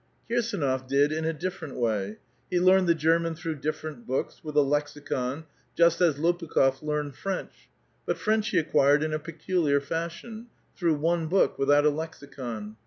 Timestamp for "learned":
2.59-2.87, 6.81-7.15